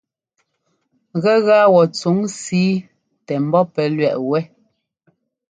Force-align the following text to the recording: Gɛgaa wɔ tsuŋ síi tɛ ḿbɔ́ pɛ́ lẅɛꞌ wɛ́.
Gɛgaa 1.23 1.65
wɔ 1.73 1.81
tsuŋ 1.97 2.17
síi 2.41 2.69
tɛ 3.25 3.35
ḿbɔ́ 3.45 3.63
pɛ́ 3.73 3.85
lẅɛꞌ 3.97 4.23
wɛ́. 4.29 4.43